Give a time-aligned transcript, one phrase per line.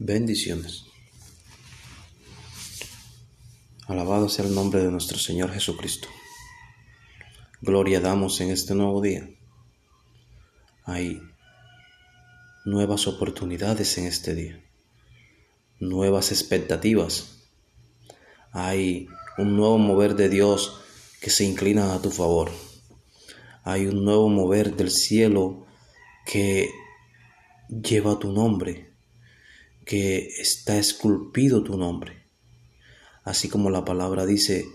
[0.00, 0.84] Bendiciones.
[3.88, 6.06] Alabado sea el nombre de nuestro Señor Jesucristo.
[7.60, 9.28] Gloria damos en este nuevo día.
[10.84, 11.20] Hay
[12.64, 14.64] nuevas oportunidades en este día,
[15.80, 17.48] nuevas expectativas.
[18.52, 20.80] Hay un nuevo mover de Dios
[21.20, 22.52] que se inclina a tu favor.
[23.64, 25.66] Hay un nuevo mover del cielo
[26.24, 26.70] que
[27.68, 28.87] lleva tu nombre
[29.88, 32.22] que está esculpido tu nombre.
[33.24, 34.66] Así como la palabra dice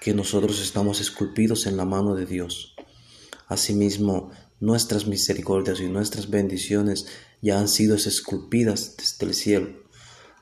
[0.00, 2.74] que nosotros estamos esculpidos en la mano de Dios.
[3.46, 7.06] Asimismo, nuestras misericordias y nuestras bendiciones
[7.42, 9.68] ya han sido esculpidas desde el cielo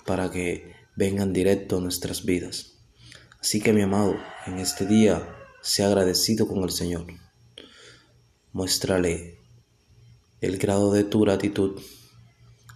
[0.06, 2.74] para que vengan directo a nuestras vidas.
[3.40, 4.14] Así que mi amado,
[4.46, 7.06] en este día, sea agradecido con el Señor.
[8.52, 9.40] Muéstrale
[10.40, 11.82] el grado de tu gratitud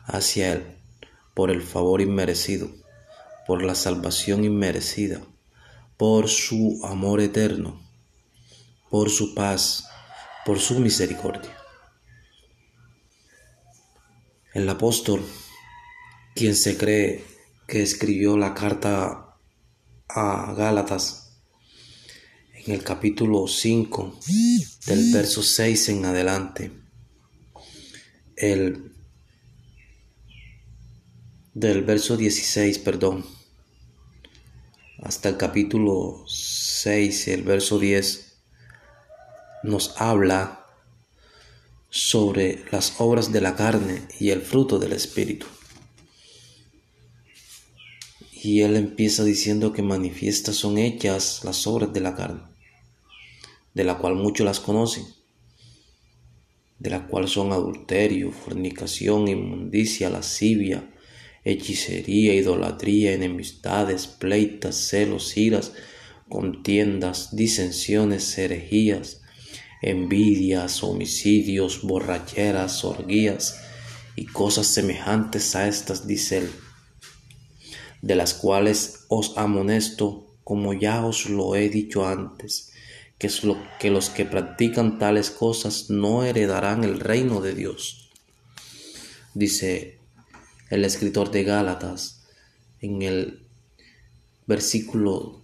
[0.08, 0.76] hacia Él
[1.36, 2.70] por el favor inmerecido,
[3.46, 5.20] por la salvación inmerecida,
[5.98, 7.78] por su amor eterno,
[8.88, 9.84] por su paz,
[10.46, 11.54] por su misericordia.
[14.54, 15.22] El apóstol,
[16.34, 17.22] quien se cree
[17.68, 19.36] que escribió la carta
[20.08, 21.38] a Gálatas,
[22.64, 24.20] en el capítulo 5,
[24.86, 26.72] del verso 6 en adelante,
[28.36, 28.85] el
[31.56, 33.24] del verso 16, perdón,
[35.02, 38.42] hasta el capítulo 6, el verso 10,
[39.62, 40.66] nos habla
[41.88, 45.46] sobre las obras de la carne y el fruto del Espíritu.
[48.32, 52.42] Y él empieza diciendo que manifiestas son hechas las obras de la carne,
[53.72, 55.06] de la cual muchos las conocen,
[56.78, 60.92] de la cual son adulterio, fornicación, inmundicia, lascivia,
[61.46, 65.72] hechicería, idolatría, enemistades, pleitas, celos, iras,
[66.28, 69.20] contiendas, disensiones, herejías,
[69.80, 73.60] envidias, homicidios, borracheras, orgías
[74.16, 76.50] y cosas semejantes a estas, dice él,
[78.02, 82.72] de las cuales os amonesto, como ya os lo he dicho antes,
[83.18, 83.30] que,
[83.78, 88.10] que los que practican tales cosas no heredarán el reino de Dios.
[89.32, 89.95] Dice
[90.70, 92.24] el escritor de Gálatas
[92.80, 93.46] en el
[94.46, 95.42] versículo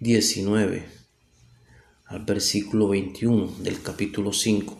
[0.00, 0.86] 19
[2.06, 4.78] al versículo 21 del capítulo 5.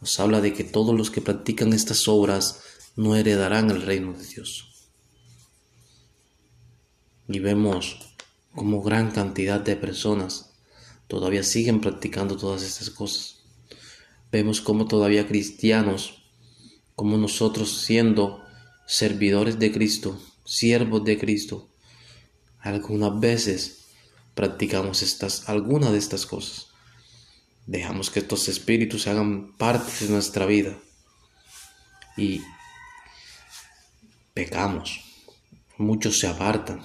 [0.00, 2.60] Nos habla de que todos los que practican estas obras
[2.96, 4.88] no heredarán el reino de Dios.
[7.28, 8.16] Y vemos
[8.54, 10.50] como gran cantidad de personas
[11.06, 13.36] todavía siguen practicando todas estas cosas.
[14.32, 16.21] Vemos como todavía cristianos
[16.94, 18.44] como nosotros siendo
[18.86, 21.68] servidores de Cristo, siervos de Cristo,
[22.60, 23.86] algunas veces
[24.34, 26.68] practicamos estas, algunas de estas cosas.
[27.66, 30.78] Dejamos que estos espíritus hagan parte de nuestra vida
[32.16, 32.42] y
[34.34, 35.00] pecamos.
[35.78, 36.82] Muchos se apartan,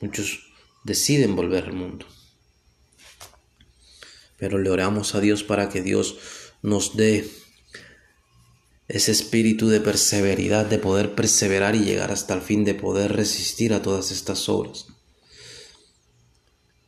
[0.00, 0.40] muchos
[0.84, 2.06] deciden volver al mundo.
[4.36, 6.16] Pero le oramos a Dios para que Dios
[6.62, 7.28] nos dé
[8.88, 13.74] ese espíritu de perseveridad, de poder perseverar y llegar hasta el fin, de poder resistir
[13.74, 14.86] a todas estas obras.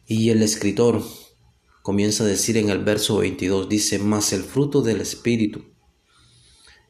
[0.06, 1.04] Y el escritor
[1.82, 5.64] comienza a decir en el verso 22, dice, mas el fruto del espíritu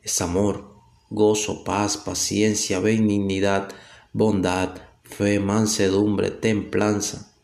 [0.03, 0.77] es amor,
[1.11, 3.69] gozo, paz, paciencia, benignidad,
[4.13, 7.37] bondad, fe, mansedumbre, templanza.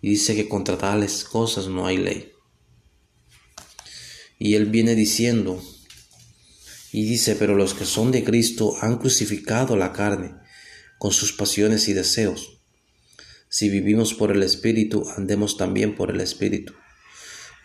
[0.00, 2.32] Y dice que contra tales cosas no hay ley.
[4.38, 5.62] Y él viene diciendo
[6.94, 10.36] y dice, pero los que son de Cristo han crucificado la carne
[10.96, 12.60] con sus pasiones y deseos.
[13.48, 16.72] Si vivimos por el Espíritu, andemos también por el Espíritu.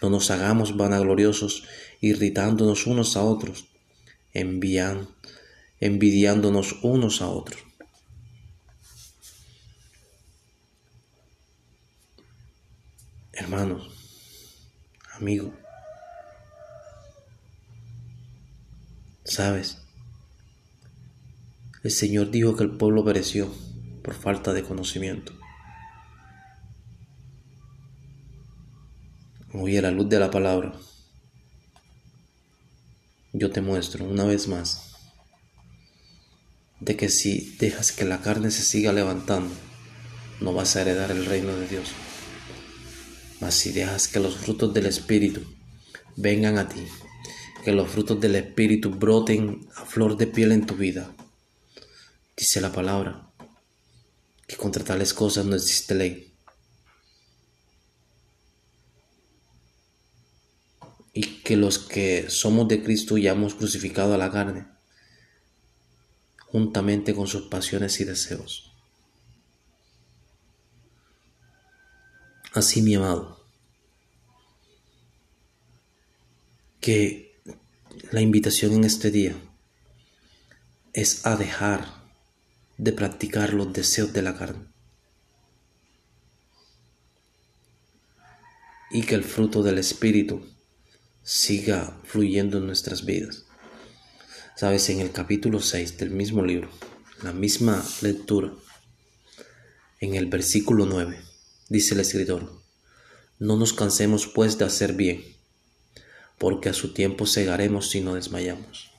[0.01, 1.65] No nos hagamos vanagloriosos,
[2.01, 3.67] irritándonos unos a otros,
[4.33, 5.07] envían,
[5.79, 7.61] envidiándonos unos a otros.
[13.31, 13.91] Hermanos,
[15.13, 15.53] amigos,
[19.29, 19.77] ¿Sabes?
[21.83, 23.53] El Señor dijo que el pueblo pereció
[24.03, 25.33] por falta de conocimiento.
[29.53, 30.73] Hoy a la luz de la palabra,
[33.31, 34.95] yo te muestro una vez más
[36.79, 39.53] de que si dejas que la carne se siga levantando,
[40.41, 41.89] no vas a heredar el reino de Dios.
[43.41, 45.41] Mas si dejas que los frutos del Espíritu
[46.15, 46.83] vengan a ti,
[47.63, 51.13] que los frutos del Espíritu broten a flor de piel en tu vida.
[52.35, 53.29] Dice la palabra
[54.47, 56.33] que contra tales cosas no existe ley.
[61.13, 64.67] Y que los que somos de Cristo ya hemos crucificado a la carne,
[66.45, 68.71] juntamente con sus pasiones y deseos.
[72.53, 73.45] Así, mi amado,
[76.79, 77.28] que
[78.11, 79.35] la invitación en este día
[80.93, 81.85] es a dejar
[82.77, 84.65] de practicar los deseos de la carne.
[88.91, 90.43] Y que el fruto del Espíritu
[91.23, 93.45] siga fluyendo en nuestras vidas.
[94.55, 96.69] Sabes, en el capítulo 6 del mismo libro,
[97.21, 98.51] la misma lectura,
[99.99, 101.19] en el versículo 9,
[101.69, 102.51] dice el escritor,
[103.37, 105.23] no nos cansemos pues de hacer bien,
[106.39, 108.91] porque a su tiempo segaremos si no desmayamos.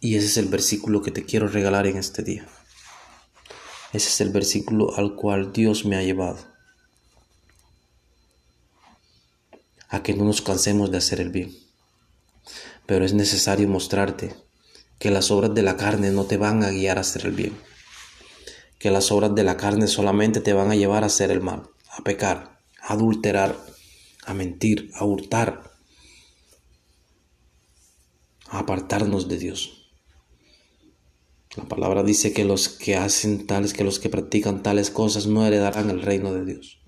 [0.00, 2.46] Y ese es el versículo que te quiero regalar en este día.
[3.92, 6.38] Ese es el versículo al cual Dios me ha llevado.
[9.88, 11.56] A que no nos cansemos de hacer el bien.
[12.86, 14.34] Pero es necesario mostrarte
[14.98, 17.56] que las obras de la carne no te van a guiar a hacer el bien.
[18.78, 21.68] Que las obras de la carne solamente te van a llevar a hacer el mal,
[21.90, 23.56] a pecar, a adulterar,
[24.26, 25.72] a mentir, a hurtar,
[28.48, 29.90] a apartarnos de Dios.
[31.56, 35.46] La palabra dice que los que hacen tales, que los que practican tales cosas no
[35.46, 36.78] heredarán el reino de Dios.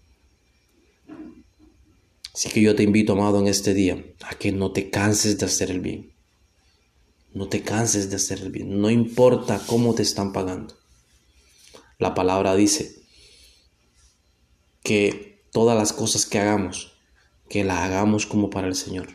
[2.35, 5.47] Así que yo te invito, amado, en este día a que no te canses de
[5.47, 6.13] hacer el bien.
[7.33, 8.81] No te canses de hacer el bien.
[8.81, 10.77] No importa cómo te están pagando.
[11.99, 13.03] La palabra dice
[14.83, 16.98] que todas las cosas que hagamos,
[17.49, 19.09] que las hagamos como para el Señor.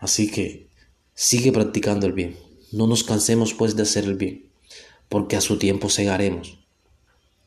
[0.00, 0.68] Así que
[1.14, 2.36] sigue practicando el bien.
[2.72, 4.46] No nos cansemos pues de hacer el bien,
[5.08, 6.58] porque a su tiempo segaremos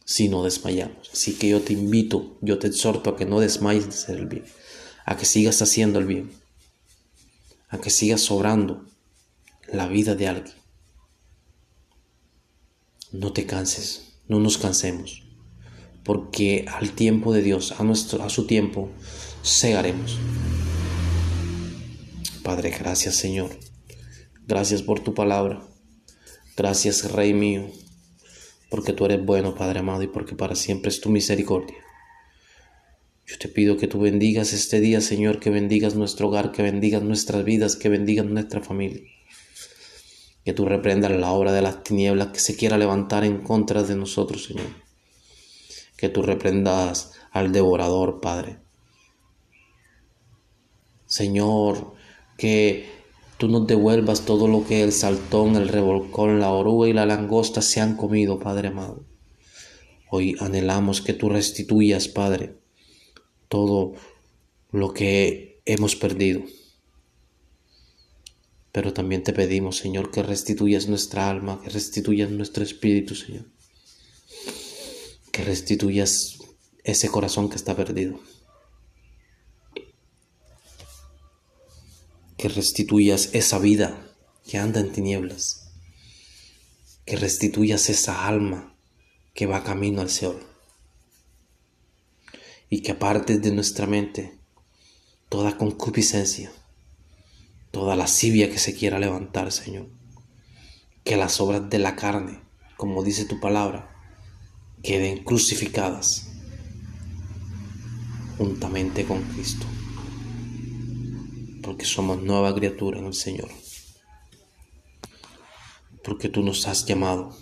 [0.05, 1.09] si no desmayamos.
[1.11, 4.27] Así que yo te invito, yo te exhorto a que no desmayes de hacer el
[4.27, 4.45] bien,
[5.03, 6.31] a que sigas haciendo el bien,
[7.69, 8.85] a que sigas sobrando
[9.67, 10.55] la vida de alguien.
[13.11, 15.24] No te canses, no nos cansemos,
[16.05, 18.89] porque al tiempo de Dios, a, nuestro, a su tiempo,
[19.41, 20.17] segaremos.
[22.43, 23.49] Padre, gracias Señor
[24.47, 25.63] Gracias por tu palabra.
[26.55, 27.65] Gracias, Rey mío,
[28.69, 31.75] porque tú eres bueno, Padre amado, y porque para siempre es tu misericordia.
[33.25, 37.01] Yo te pido que tú bendigas este día, Señor, que bendigas nuestro hogar, que bendigas
[37.01, 39.01] nuestras vidas, que bendigas nuestra familia.
[40.43, 43.95] Que tú reprendas la obra de las tinieblas que se quiera levantar en contra de
[43.95, 44.84] nosotros, Señor.
[46.05, 48.59] Que tú reprendas al devorador, Padre.
[51.07, 51.95] Señor,
[52.37, 52.87] que
[53.39, 57.63] tú nos devuelvas todo lo que el saltón, el revolcón, la oruga y la langosta
[57.63, 59.03] se han comido, Padre amado.
[60.11, 62.59] Hoy anhelamos que tú restituyas, Padre,
[63.47, 63.93] todo
[64.71, 66.43] lo que hemos perdido.
[68.71, 73.45] Pero también te pedimos, Señor, que restituyas nuestra alma, que restituyas nuestro espíritu, Señor.
[75.35, 76.39] Que restituyas
[76.85, 78.21] ese corazón que está perdido.
[82.37, 84.07] que restituyas esa vida
[84.47, 85.71] que anda en tinieblas,
[87.05, 88.75] que restituyas esa alma
[89.33, 90.45] que va camino al Seol
[92.69, 94.37] y que apartes de nuestra mente
[95.29, 96.51] toda concupiscencia,
[97.71, 99.89] toda lascivia que se quiera levantar, Señor.
[101.03, 102.41] Que las obras de la carne,
[102.77, 103.94] como dice tu palabra,
[104.85, 106.29] queden crucificadas
[108.37, 109.65] juntamente con Cristo
[111.65, 113.49] porque somos nueva criatura en el Señor.
[116.03, 117.35] Porque tú nos has llamado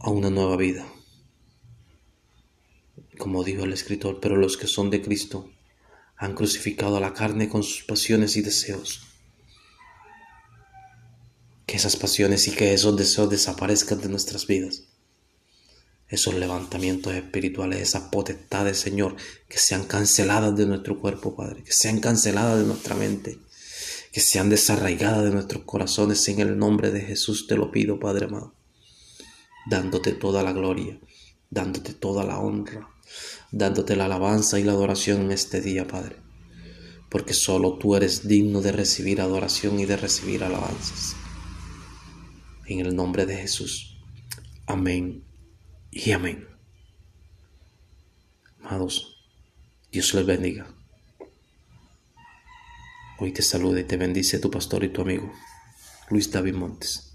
[0.00, 0.84] a una nueva vida.
[3.16, 5.48] Como dijo el escritor, pero los que son de Cristo
[6.16, 9.09] han crucificado a la carne con sus pasiones y deseos.
[11.80, 14.82] Esas pasiones y que esos deseos desaparezcan de nuestras vidas
[16.10, 19.16] esos levantamientos espirituales, esas potestades, Señor,
[19.48, 23.38] que sean canceladas de nuestro cuerpo, Padre, que sean canceladas de nuestra mente,
[24.12, 26.28] que sean desarraigadas de nuestros corazones.
[26.28, 28.52] En el nombre de Jesús te lo pido, Padre amado,
[29.70, 30.98] dándote toda la gloria,
[31.48, 32.90] dándote toda la honra,
[33.52, 36.16] dándote la alabanza y la adoración en este día, Padre,
[37.08, 41.14] porque solo tú eres digno de recibir adoración y de recibir alabanzas.
[42.70, 43.98] En el nombre de Jesús.
[44.64, 45.24] Amén
[45.90, 46.46] y amén.
[48.60, 49.26] Amados,
[49.90, 50.72] Dios les bendiga.
[53.18, 55.32] Hoy te saluda y te bendice tu pastor y tu amigo,
[56.10, 57.09] Luis David Montes.